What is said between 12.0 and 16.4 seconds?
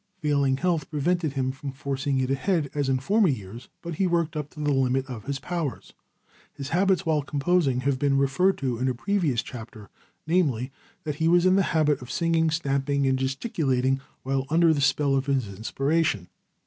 of singing, stamping, gesticulating, while under the spell of his inspiration.